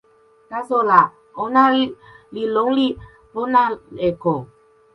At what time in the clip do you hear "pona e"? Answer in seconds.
3.33-4.09